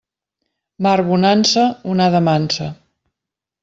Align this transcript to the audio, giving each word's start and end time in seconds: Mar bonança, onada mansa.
Mar 0.85 1.03
bonança, 1.11 1.69
onada 1.95 2.25
mansa. 2.31 2.75